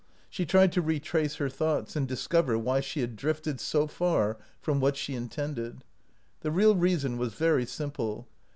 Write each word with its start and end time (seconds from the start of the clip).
She 0.31 0.47
tried 0.47 0.71
to 0.71 0.81
retrace 0.81 1.35
her 1.35 1.47
thoughts 1.47 1.95
and 1.95 2.07
discover 2.07 2.57
why 2.57 2.79
she 2.79 3.01
had 3.01 3.15
drifted 3.15 3.59
so 3.61 3.85
far 3.85 4.39
from 4.59 4.79
what 4.79 4.97
she 4.97 5.13
intended. 5.13 5.83
The 6.39 6.49
real 6.49 6.75
reason 6.75 7.19
was 7.19 7.35
very 7.35 7.67
simple. 7.67 8.27